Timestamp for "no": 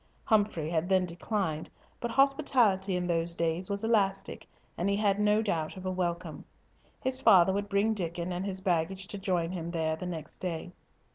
5.19-5.43